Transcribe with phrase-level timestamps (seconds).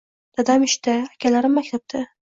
[0.39, 2.07] Dadam ishda, akalarim maktabda.